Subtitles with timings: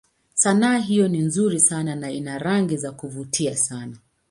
[0.33, 3.97] Sanaa hiyo ni nzuri sana na ina rangi za kuvutia sana.